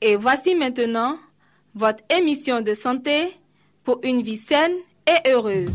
[0.00, 1.18] Et voici maintenant
[1.74, 3.32] votre émission de santé
[3.82, 4.72] pour une vie saine
[5.06, 5.70] et heureuse.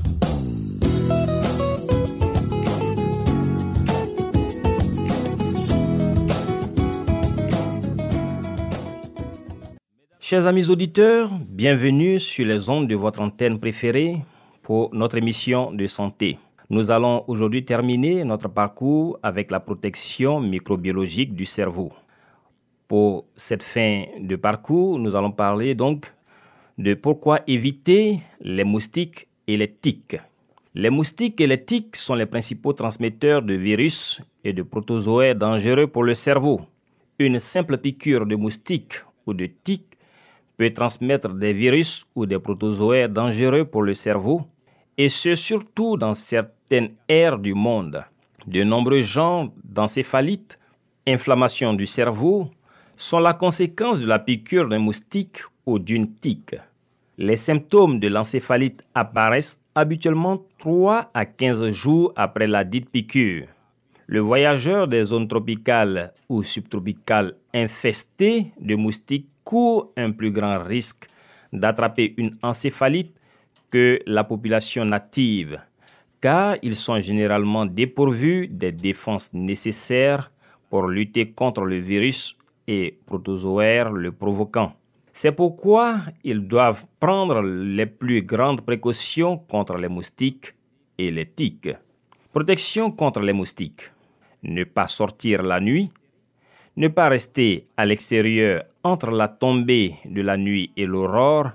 [10.22, 14.20] Chers amis auditeurs, bienvenue sur les ondes de votre antenne préférée
[14.62, 16.40] pour notre émission de santé.
[16.70, 21.92] Nous allons aujourd'hui terminer notre parcours avec la protection microbiologique du cerveau.
[22.94, 26.14] Pour cette fin de parcours, nous allons parler donc
[26.78, 30.18] de pourquoi éviter les moustiques et les tiques.
[30.76, 35.88] Les moustiques et les tiques sont les principaux transmetteurs de virus et de protozoaires dangereux
[35.88, 36.62] pour le cerveau.
[37.18, 38.94] Une simple piqûre de moustique
[39.26, 39.98] ou de tique
[40.56, 44.44] peut transmettre des virus ou des protozoaires dangereux pour le cerveau,
[45.00, 48.04] et ce surtout dans certaines aires du monde.
[48.46, 50.60] De nombreux genres d'encéphalite,
[51.08, 52.52] inflammation du cerveau,
[52.96, 56.56] sont la conséquence de la piqûre d'un moustique ou d'une tique.
[57.18, 63.48] Les symptômes de l'encéphalite apparaissent habituellement 3 à 15 jours après la dite piqûre.
[64.08, 71.08] Le voyageur des zones tropicales ou subtropicales infesté de moustiques court un plus grand risque
[71.52, 73.16] d'attraper une encéphalite
[73.70, 75.60] que la population native,
[76.22, 80.30] car ils sont généralement dépourvus des défenses nécessaires
[80.70, 82.36] pour lutter contre le virus
[82.68, 84.74] et protozoaire le provoquant.
[85.12, 90.56] C'est pourquoi ils doivent prendre les plus grandes précautions contre les moustiques
[90.98, 91.70] et les tiques.
[92.32, 93.92] Protection contre les moustiques.
[94.42, 95.92] Ne pas sortir la nuit.
[96.76, 101.52] Ne pas rester à l'extérieur entre la tombée de la nuit et l'aurore,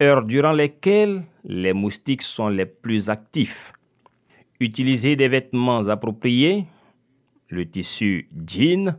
[0.00, 3.72] heures durant lesquelles les moustiques sont les plus actifs.
[4.58, 6.64] Utiliser des vêtements appropriés.
[7.48, 8.96] Le tissu jean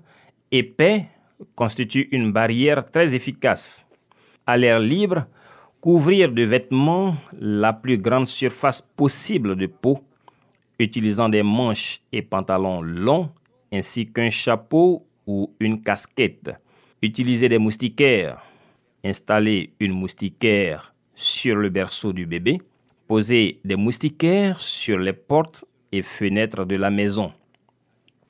[0.52, 1.08] épais
[1.56, 3.86] constitue une barrière très efficace.
[4.46, 5.26] À l'air libre,
[5.82, 10.00] couvrir de vêtements la plus grande surface possible de peau,
[10.80, 13.30] utilisant des manches et pantalons longs
[13.72, 16.52] ainsi qu'un chapeau ou une casquette.
[17.02, 18.42] Utiliser des moustiquaires.
[19.04, 22.60] Installer une moustiquaire sur le berceau du bébé.
[23.08, 27.32] Poser des moustiquaires sur les portes et fenêtres de la maison.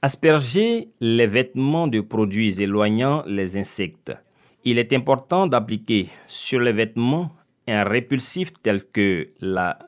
[0.03, 4.13] Asperger les vêtements de produits éloignant les insectes.
[4.63, 7.31] Il est important d'appliquer sur les vêtements
[7.68, 9.80] un répulsif tel que la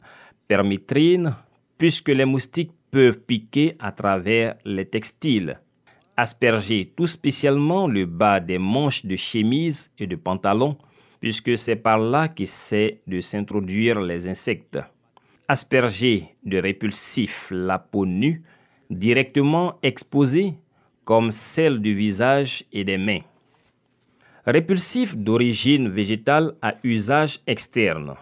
[0.47, 1.36] permétrine,
[1.78, 5.59] puisque les moustiques peuvent piquer à travers les textiles.
[6.18, 10.76] Asperger tout spécialement le bas des manches de chemise et de pantalon,
[11.20, 14.80] puisque c'est par là qu'essaient de s'introduire les insectes.
[15.47, 18.41] Asperger de répulsif la peau nue,
[18.89, 20.53] directement exposée,
[21.03, 23.19] comme celle du visage et des mains.
[24.45, 28.16] Répulsif d'origine végétale à usage externe.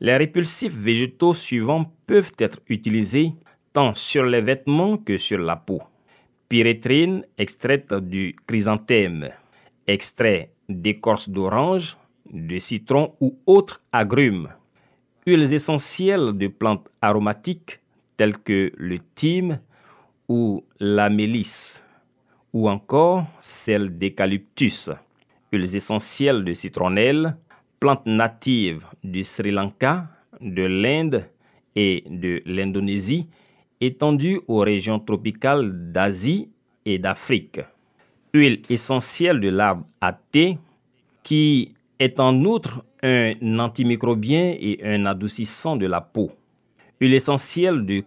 [0.00, 3.32] Les répulsifs végétaux suivants peuvent être utilisés
[3.72, 5.82] tant sur les vêtements que sur la peau.
[6.48, 9.30] Pyrétrine extraite du chrysanthème,
[9.86, 11.96] extrait d'écorce d'orange,
[12.32, 14.48] de citron ou autres agrumes.
[15.26, 17.80] Huiles essentielles de plantes aromatiques
[18.16, 19.58] telles que le thym
[20.28, 21.84] ou la mélisse,
[22.52, 24.90] ou encore celles d'eucalyptus.
[25.52, 27.36] Huiles essentielles de citronnelle,
[27.80, 30.08] plantes natives du Sri Lanka,
[30.40, 31.30] de l'Inde
[31.76, 33.28] et de l'Indonésie,
[33.80, 36.48] étendues aux régions tropicales d'Asie
[36.84, 37.60] et d'Afrique.
[38.32, 40.58] Huile essentielle de l'arbre à thé,
[41.22, 46.32] qui est en outre un antimicrobien et un adoucissant de la peau.
[47.00, 48.02] Huile essentielle de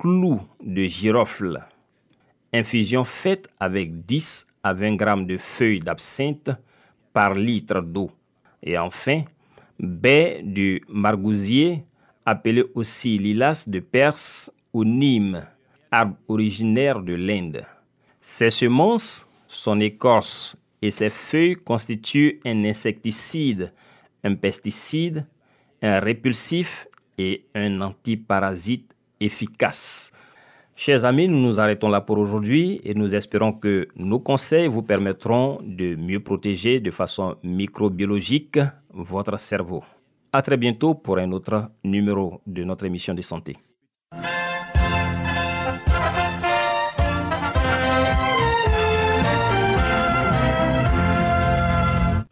[0.00, 1.58] clou de girofle.
[2.54, 6.50] Infusion faite avec 10 à 20 grammes de feuilles d'absinthe
[7.12, 8.10] par litre d'eau.
[8.62, 9.22] Et enfin,
[9.78, 11.84] baie du margousier
[12.24, 15.46] appelé aussi lilas de Perse ou Nîmes,
[15.90, 17.62] arbre originaire de l'Inde.
[18.22, 23.72] Ses semences, son écorce et ses feuilles constituent un insecticide,
[24.24, 25.26] un pesticide,
[25.82, 26.86] un répulsif
[27.18, 30.12] et un antiparasite efficace.
[30.76, 34.82] Chers amis, nous nous arrêtons là pour aujourd'hui et nous espérons que nos conseils vous
[34.82, 38.58] permettront de mieux protéger de façon microbiologique
[38.94, 39.84] votre cerveau.
[40.32, 43.56] À très bientôt pour un autre numéro de notre émission de santé.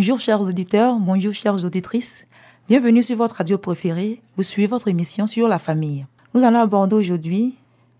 [0.00, 2.26] Bonjour chers auditeurs, bonjour chères auditrices.
[2.70, 4.22] Bienvenue sur votre radio préférée.
[4.34, 6.06] Vous suivez votre émission sur la famille.
[6.32, 7.58] Nous allons aborder aujourd'hui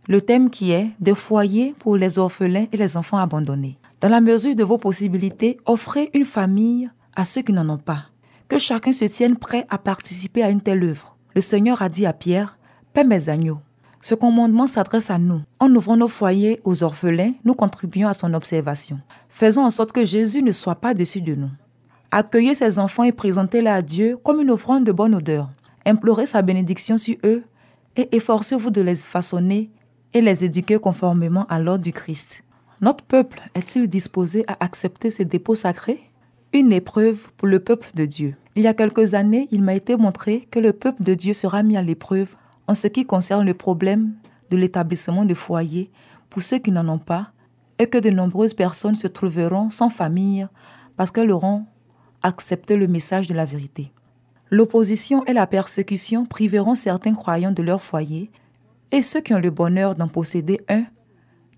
[0.08, 3.76] le thème qui est de foyer pour les orphelins et les enfants abandonnés.
[4.00, 8.06] Dans la mesure de vos possibilités, offrez une famille à ceux qui n'en ont pas.
[8.49, 11.19] Que chacun se tienne prêt à participer à une telle œuvre.
[11.35, 12.56] Le Seigneur a dit à Pierre,
[12.94, 13.61] Paix mes agneaux.
[14.00, 15.43] Ce commandement s'adresse à nous.
[15.58, 18.99] En ouvrant nos foyers aux orphelins, nous contribuons à son observation.
[19.29, 21.50] Faisons en sorte que Jésus ne soit pas dessus de nous.
[22.12, 25.48] Accueillez ces enfants et présentez-les à Dieu comme une offrande de bonne odeur.
[25.86, 27.44] Implorez sa bénédiction sur eux
[27.96, 29.70] et efforcez-vous de les façonner
[30.12, 32.42] et les éduquer conformément à l'ordre du Christ.
[32.80, 36.00] Notre peuple est-il disposé à accepter ces dépôts sacrés?
[36.52, 38.34] Une épreuve pour le peuple de Dieu.
[38.56, 41.62] Il y a quelques années, il m'a été montré que le peuple de Dieu sera
[41.62, 42.34] mis à l'épreuve
[42.66, 44.14] en ce qui concerne le problème
[44.50, 45.92] de l'établissement de foyers
[46.28, 47.28] pour ceux qui n'en ont pas
[47.78, 50.48] et que de nombreuses personnes se trouveront sans famille
[50.96, 51.66] parce qu'elles auront
[52.22, 53.93] accepté le message de la vérité.
[54.50, 58.31] L'opposition et la persécution priveront certains croyants de leur foyer
[58.93, 60.84] et ceux qui ont le bonheur d'en posséder un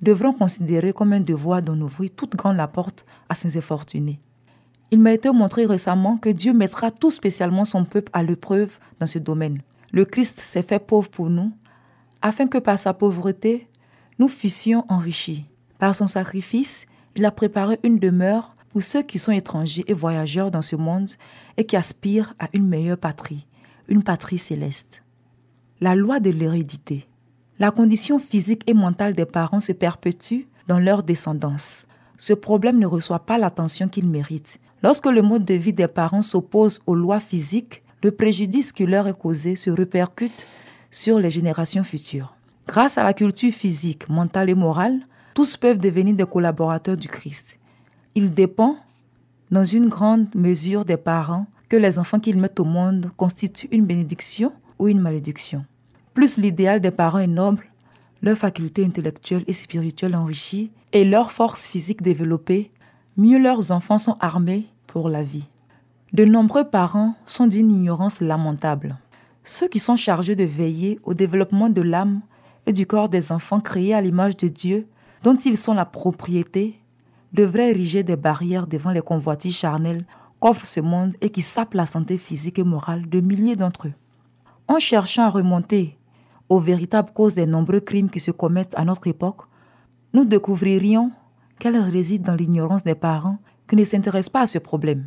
[0.03, 4.21] devront considérer comme un devoir d'en ouvrir toute grande la porte à ces infortunés.
[4.91, 9.07] Il m'a été montré récemment que Dieu mettra tout spécialement son peuple à l'épreuve dans
[9.07, 9.63] ce domaine.
[9.93, 11.53] Le Christ s'est fait pauvre pour nous,
[12.21, 13.67] afin que par sa pauvreté,
[14.19, 15.47] nous fussions enrichis.
[15.79, 16.87] Par son sacrifice,
[17.17, 21.11] il a préparé une demeure pour ceux qui sont étrangers et voyageurs dans ce monde
[21.59, 23.47] et qui aspirent à une meilleure patrie,
[23.87, 25.03] une patrie céleste.
[25.81, 27.07] La loi de l'hérédité.
[27.59, 31.87] La condition physique et mentale des parents se perpétue dans leur descendance.
[32.17, 34.59] Ce problème ne reçoit pas l'attention qu'il mérite.
[34.83, 39.07] Lorsque le mode de vie des parents s'oppose aux lois physiques, le préjudice qui leur
[39.07, 40.47] est causé se répercute
[40.91, 42.35] sur les générations futures.
[42.67, 45.01] Grâce à la culture physique, mentale et morale,
[45.35, 47.59] tous peuvent devenir des collaborateurs du Christ.
[48.15, 48.77] Il dépend,
[49.51, 53.87] dans une grande mesure, des parents que les enfants qu'ils mettent au monde constituent une
[53.87, 55.65] bénédiction ou une malédiction.
[56.13, 57.65] Plus l'idéal des parents est noble,
[58.21, 62.71] leur faculté intellectuelle et spirituelle enrichie et leur force physique développée,
[63.17, 65.49] mieux leurs enfants sont armés pour la vie.
[66.13, 68.99] De nombreux parents sont d'une ignorance lamentable.
[69.43, 72.21] Ceux qui sont chargés de veiller au développement de l'âme
[72.67, 74.87] et du corps des enfants créés à l'image de Dieu,
[75.23, 76.79] dont ils sont la propriété,
[77.33, 80.05] devraient ériger des barrières devant les convoitises charnelles
[80.41, 83.95] qu'offre ce monde et qui sapent la santé physique et morale de milliers d'entre eux.
[84.69, 85.97] En cherchant à remonter
[86.49, 89.43] aux véritables causes des nombreux crimes qui se commettent à notre époque,
[90.15, 91.11] nous découvririons
[91.59, 95.07] qu'elles résident dans l'ignorance des parents qui ne s'intéressent pas à ce problème.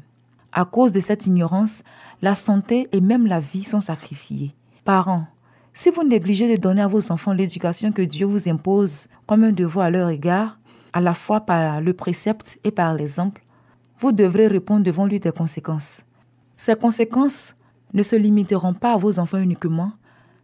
[0.51, 1.83] À cause de cette ignorance,
[2.21, 4.55] la santé et même la vie sont sacrifiées.
[4.85, 5.27] Parents,
[5.73, 9.51] si vous négligez de donner à vos enfants l'éducation que Dieu vous impose comme un
[9.51, 10.57] devoir à leur égard,
[10.95, 13.43] à la fois par le précepte et par l'exemple,
[13.99, 16.03] vous devrez répondre devant lui des conséquences.
[16.55, 17.53] Ces conséquences
[17.93, 19.91] ne se limiteront pas à vos enfants uniquement,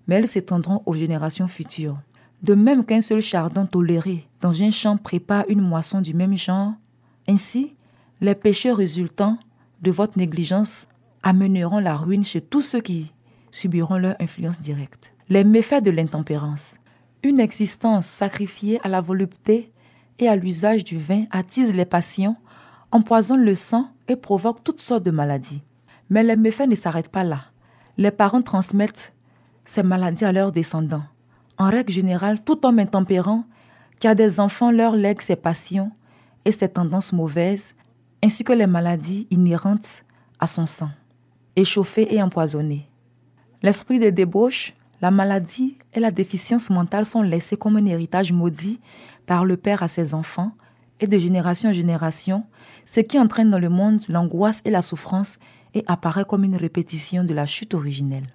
[0.08, 1.98] mais elles s'étendront aux générations futures.
[2.43, 6.74] De même qu'un seul chardon toléré dans un champ prépare une moisson du même genre,
[7.29, 7.74] ainsi,
[8.20, 9.38] les péchés résultant
[9.81, 10.89] de votre négligence
[11.24, 13.13] amèneront la ruine chez tous ceux qui
[13.51, 15.13] subiront leur influence directe.
[15.29, 16.75] Les méfaits de l'intempérance.
[17.24, 19.70] Une existence sacrifiée à la volupté
[20.21, 22.35] et à l'usage du vin attise les passions,
[22.91, 25.61] empoisonne le sang et provoque toutes sortes de maladies.
[26.09, 27.41] Mais les méfaits ne s'arrêtent pas là.
[27.97, 29.13] Les parents transmettent
[29.65, 31.03] ces maladies à leurs descendants.
[31.57, 33.45] En règle générale, tout homme intempérant
[33.99, 35.91] qui a des enfants leur lègue ses passions
[36.45, 37.73] et ses tendances mauvaises,
[38.23, 40.03] ainsi que les maladies inhérentes
[40.39, 40.89] à son sang,
[41.55, 42.89] échauffé et empoisonné.
[43.61, 48.79] L'esprit de débauche, la maladie et la déficience mentale sont laissés comme un héritage maudit
[49.31, 50.51] par le Père à ses enfants
[51.00, 52.43] et de génération en génération,
[52.85, 55.38] ce qui entraîne dans le monde l'angoisse et la souffrance
[55.73, 58.27] et apparaît comme une répétition de la chute originelle.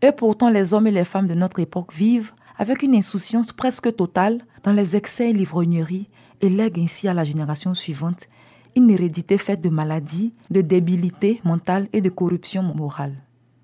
[0.00, 3.96] Et pourtant, les hommes et les femmes de notre époque vivent avec une insouciance presque
[3.96, 6.08] totale dans les excès et l'ivrognerie
[6.40, 8.28] et lèguent ainsi à la génération suivante
[8.76, 13.16] une hérédité faite de maladies, de débilité mentale et de corruption morale.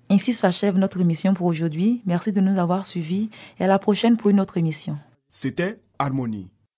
[0.09, 2.01] Ainsi s'achève notre émission pour aujourd'hui.
[2.05, 3.29] Merci de nous avoir suivis
[3.61, 4.97] et à la prochaine pour une autre émission.
[5.29, 6.50] C'était Harmonie.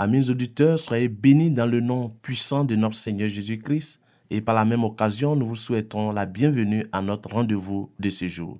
[0.00, 4.00] Amis auditeurs, soyez bénis dans le nom puissant de notre Seigneur Jésus-Christ.
[4.30, 8.26] Et par la même occasion, nous vous souhaitons la bienvenue à notre rendez-vous de ce
[8.26, 8.56] jour.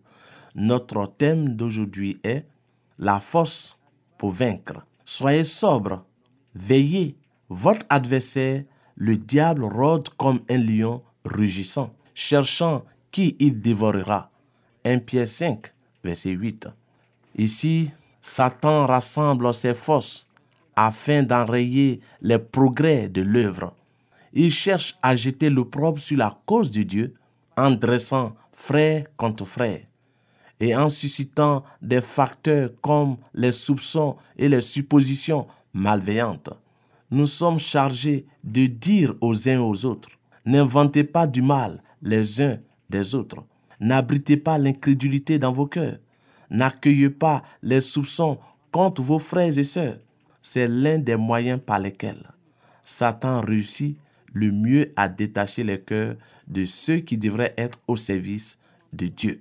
[0.54, 2.44] Notre thème d'aujourd'hui est
[2.98, 3.78] la force
[4.18, 4.84] pour vaincre.
[5.06, 6.04] Soyez sobres,
[6.54, 7.16] veillez.
[7.48, 8.64] Votre adversaire,
[8.96, 14.30] le diable, rôde comme un lion rugissant, cherchant qui il dévorera.
[14.84, 15.72] 1 Pierre 5,
[16.04, 16.68] verset 8.
[17.38, 20.26] Ici, Satan rassemble ses forces
[20.76, 23.74] afin d'enrayer les progrès de l'œuvre.
[24.32, 27.14] Il cherche à jeter l'opprobre sur la cause de Dieu
[27.56, 29.80] en dressant frère contre frère
[30.60, 36.50] et en suscitant des facteurs comme les soupçons et les suppositions malveillantes.
[37.10, 40.10] Nous sommes chargés de dire aux uns aux autres,
[40.44, 42.58] n'inventez pas du mal les uns
[42.88, 43.42] des autres,
[43.80, 45.98] n'abritez pas l'incrédulité dans vos cœurs,
[46.50, 48.38] n'accueillez pas les soupçons
[48.70, 49.98] contre vos frères et sœurs,
[50.42, 52.30] c'est l'un des moyens par lesquels
[52.84, 53.96] Satan réussit
[54.32, 56.16] le mieux à détacher les cœurs
[56.46, 58.58] de ceux qui devraient être au service
[58.92, 59.40] de Dieu.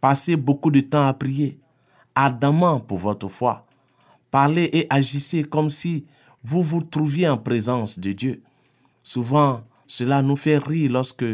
[0.00, 1.58] Passez beaucoup de temps à prier,
[2.14, 3.66] ardemment pour votre foi.
[4.30, 6.06] Parlez et agissez comme si
[6.42, 8.42] vous vous trouviez en présence de Dieu.
[9.02, 11.24] Souvent, cela nous fait rire lorsque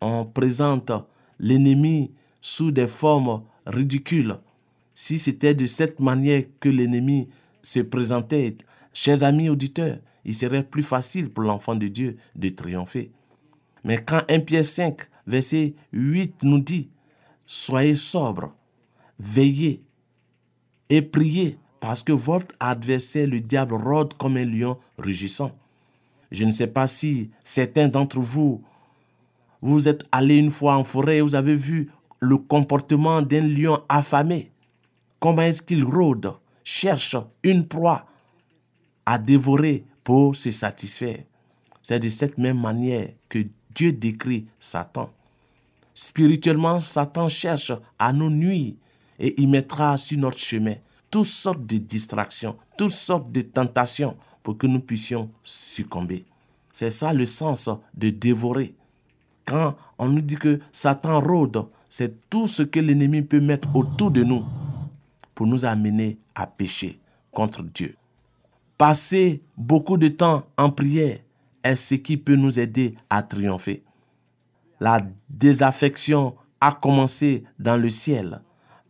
[0.00, 0.92] on présente
[1.38, 4.36] l'ennemi sous des formes ridicules.
[4.94, 7.28] Si c'était de cette manière que l'ennemi
[7.64, 8.56] se présentait,
[8.92, 13.10] chers amis auditeurs, il serait plus facile pour l'enfant de Dieu de triompher.
[13.82, 16.90] Mais quand 1 Pierre 5, verset 8 nous dit,
[17.46, 18.54] Soyez sobres,
[19.18, 19.82] veillez
[20.88, 25.52] et priez, parce que votre adversaire, le diable, rôde comme un lion rugissant.
[26.30, 28.62] Je ne sais pas si certains d'entre vous,
[29.60, 31.90] vous êtes allés une fois en forêt et vous avez vu
[32.20, 34.50] le comportement d'un lion affamé.
[35.20, 36.32] Comment est-ce qu'il rôde?
[36.64, 38.06] Cherche une proie
[39.06, 41.22] à dévorer pour se satisfaire.
[41.82, 43.40] C'est de cette même manière que
[43.74, 45.10] Dieu décrit Satan.
[45.92, 48.74] Spirituellement, Satan cherche à nous nuire
[49.18, 50.74] et il mettra sur notre chemin
[51.10, 56.24] toutes sortes de distractions, toutes sortes de tentations pour que nous puissions succomber.
[56.72, 58.74] C'est ça le sens de dévorer.
[59.44, 64.10] Quand on nous dit que Satan rôde, c'est tout ce que l'ennemi peut mettre autour
[64.10, 64.44] de nous
[65.34, 67.00] pour nous amener à pécher
[67.32, 67.96] contre Dieu.
[68.78, 71.18] Passer beaucoup de temps en prière
[71.62, 73.82] est ce qui peut nous aider à triompher.
[74.80, 78.40] La désaffection a commencé dans le ciel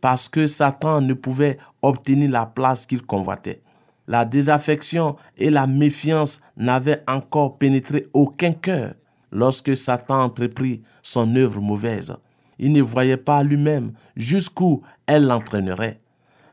[0.01, 3.63] parce que Satan ne pouvait obtenir la place qu'il convoitait.
[4.07, 8.95] La désaffection et la méfiance n'avaient encore pénétré aucun cœur
[9.33, 12.15] lorsque Satan entreprit son œuvre mauvaise.
[12.59, 16.01] Il ne voyait pas lui-même jusqu'où elle l'entraînerait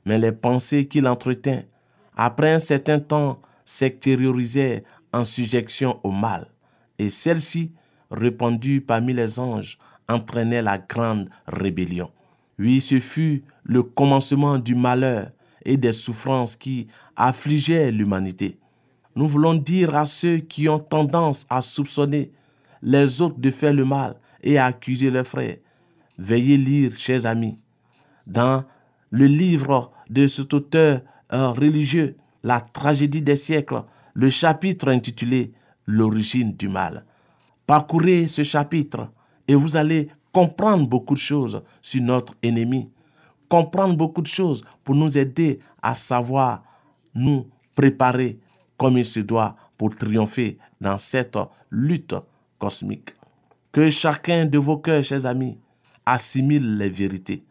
[0.05, 1.61] mais les pensées qu'il entretint,
[2.15, 4.81] après un certain temps, s'extériorisèrent
[5.13, 6.47] en sujection au mal,
[6.99, 7.71] et celle-ci,
[8.09, 9.77] répandue parmi les anges,
[10.09, 12.11] entraînait la grande rébellion.
[12.59, 15.31] Oui, ce fut le commencement du malheur,
[15.65, 18.57] et des souffrances qui affligeaient l'humanité.
[19.15, 22.31] Nous voulons dire à ceux qui ont tendance à soupçonner
[22.81, 25.57] les autres de faire le mal et à accuser leurs frères,
[26.17, 27.55] veuillez lire, chers amis,
[28.25, 28.63] dans
[29.11, 31.01] le livre de cet auteur
[31.33, 33.83] euh, religieux, La tragédie des siècles,
[34.15, 35.51] le chapitre intitulé
[35.85, 37.05] L'origine du mal.
[37.67, 39.11] Parcourez ce chapitre
[39.47, 42.89] et vous allez comprendre beaucoup de choses sur notre ennemi,
[43.49, 46.63] comprendre beaucoup de choses pour nous aider à savoir
[47.13, 48.39] nous préparer
[48.77, 51.37] comme il se doit pour triompher dans cette
[51.69, 52.15] lutte
[52.57, 53.13] cosmique.
[53.71, 55.57] Que chacun de vos cœurs, chers amis,
[56.05, 57.43] assimile les vérités.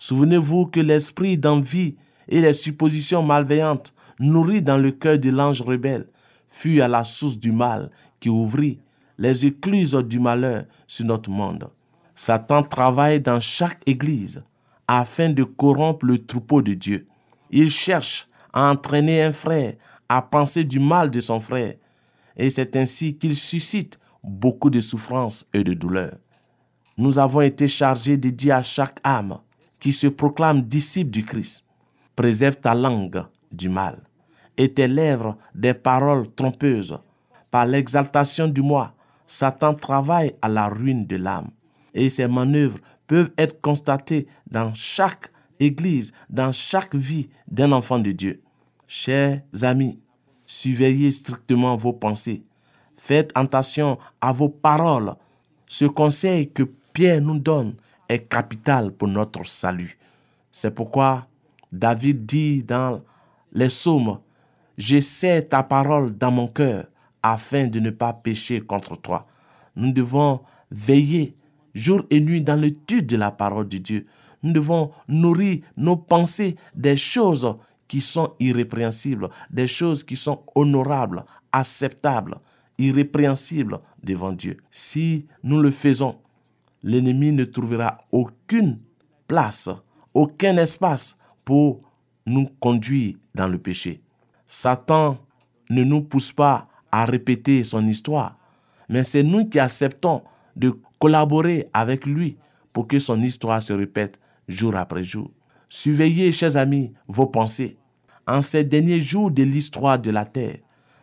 [0.00, 1.94] Souvenez-vous que l'esprit d'envie
[2.26, 6.06] et les suppositions malveillantes nourries dans le cœur de l'ange rebelle
[6.48, 8.78] fut à la source du mal qui ouvrit
[9.18, 11.68] les écluses du malheur sur notre monde.
[12.14, 14.42] Satan travaille dans chaque église
[14.88, 17.06] afin de corrompre le troupeau de Dieu.
[17.50, 19.74] Il cherche à entraîner un frère
[20.08, 21.74] à penser du mal de son frère.
[22.38, 26.16] Et c'est ainsi qu'il suscite beaucoup de souffrances et de douleurs.
[26.96, 29.38] Nous avons été chargés de dire à chaque âme
[29.80, 31.64] qui se proclame disciple du Christ,
[32.14, 34.02] préserve ta langue du mal
[34.56, 36.98] et tes lèvres des paroles trompeuses.
[37.50, 38.94] Par l'exaltation du moi,
[39.26, 41.50] Satan travaille à la ruine de l'âme
[41.94, 48.12] et ses manœuvres peuvent être constatées dans chaque église, dans chaque vie d'un enfant de
[48.12, 48.42] Dieu.
[48.86, 49.98] Chers amis,
[50.46, 52.44] surveillez strictement vos pensées.
[52.96, 55.14] Faites attention à vos paroles.
[55.66, 57.76] Ce conseil que Pierre nous donne
[58.10, 59.96] est capital pour notre salut.
[60.50, 61.28] C'est pourquoi
[61.72, 63.02] David dit dans
[63.52, 64.18] les psaumes,
[64.76, 66.86] J'essaie ta parole dans mon cœur
[67.22, 69.26] afin de ne pas pécher contre toi.
[69.76, 70.40] Nous devons
[70.70, 71.36] veiller
[71.74, 74.06] jour et nuit dans l'étude de la parole de Dieu.
[74.42, 77.54] Nous devons nourrir nos pensées des choses
[77.88, 82.36] qui sont irrépréhensibles, des choses qui sont honorables, acceptables,
[82.78, 84.56] irrépréhensibles devant Dieu.
[84.70, 86.16] Si nous le faisons,
[86.82, 88.78] l'ennemi ne trouvera aucune
[89.26, 89.68] place,
[90.14, 91.82] aucun espace pour
[92.26, 94.00] nous conduire dans le péché.
[94.46, 95.18] Satan
[95.68, 98.36] ne nous pousse pas à répéter son histoire,
[98.88, 100.22] mais c'est nous qui acceptons
[100.56, 102.36] de collaborer avec lui
[102.72, 105.30] pour que son histoire se répète jour après jour.
[105.68, 107.76] Surveillez, chers amis, vos pensées.
[108.26, 110.58] En ces derniers jours de l'histoire de la terre,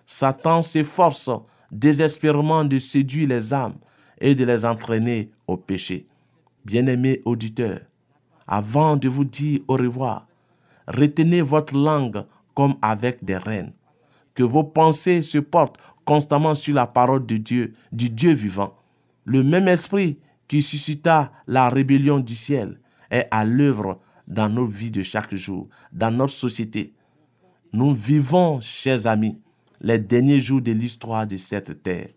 [0.05, 1.29] Satan s'efforce
[1.71, 3.75] désespérément de séduire les âmes
[4.19, 6.07] et de les entraîner au péché.
[6.65, 7.81] Bien-aimés auditeurs,
[8.47, 10.27] avant de vous dire au revoir,
[10.87, 13.73] retenez votre langue comme avec des reines.
[14.33, 18.75] Que vos pensées se portent constamment sur la parole de Dieu, du Dieu vivant.
[19.25, 22.79] Le même esprit qui suscita la rébellion du ciel
[23.11, 26.93] est à l'œuvre dans nos vies de chaque jour, dans notre société.
[27.73, 29.37] Nous vivons, chers amis,
[29.81, 32.09] les derniers jours de l'histoire de cette terre.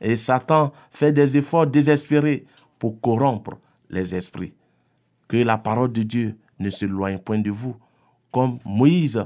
[0.00, 2.44] Et Satan fait des efforts désespérés
[2.78, 3.58] pour corrompre
[3.90, 4.54] les esprits.
[5.28, 7.76] Que la parole de Dieu ne se loigne point de vous,
[8.30, 9.24] comme Moïse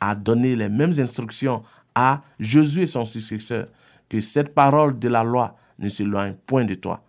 [0.00, 1.62] a donné les mêmes instructions
[1.94, 3.68] à Josué, son successeur,
[4.08, 7.02] que cette parole de la loi ne se loigne point de toi.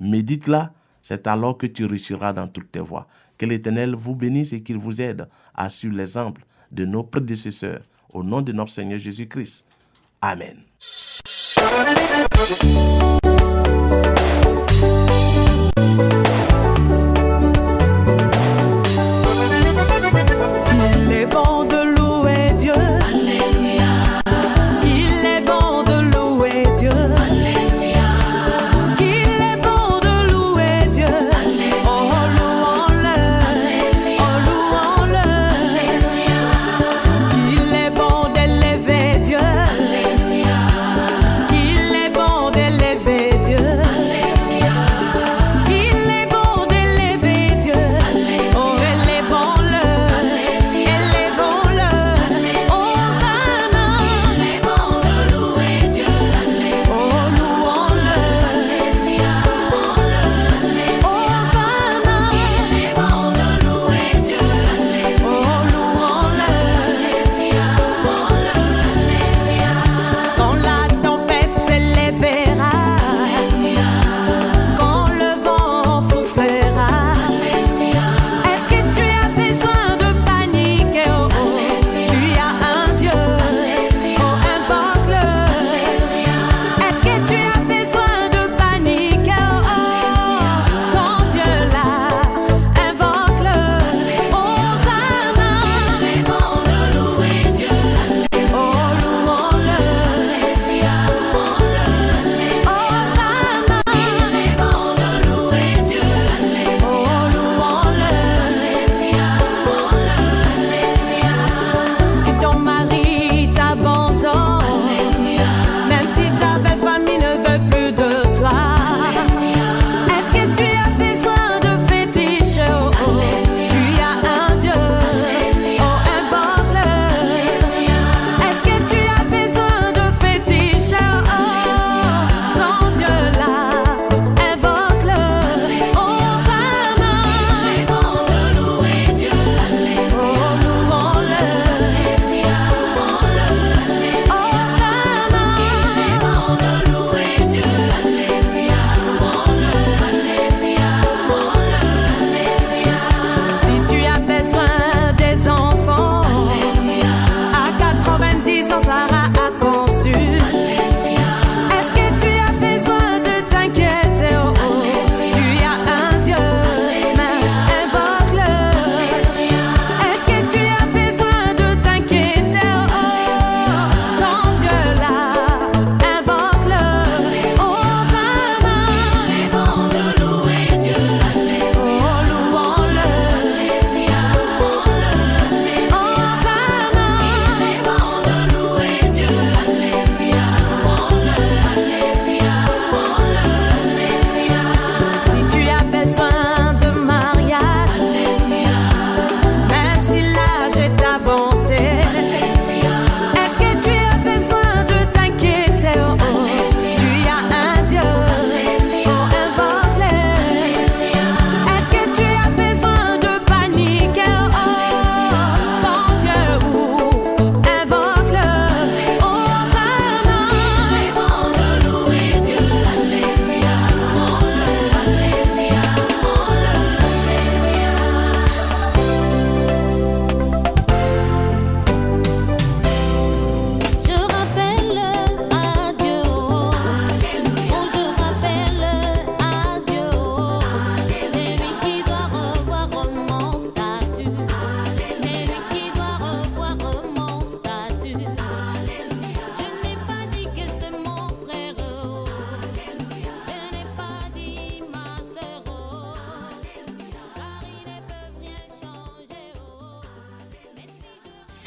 [0.00, 3.06] Médite-la, c'est alors que tu réussiras dans toutes tes voies.
[3.36, 7.82] Que l'Éternel vous bénisse et qu'il vous aide à suivre l'exemple de nos prédécesseurs.
[8.10, 9.66] Au nom de notre Seigneur Jésus-Christ.
[10.20, 10.58] Amen.
[11.70, 14.27] どっち?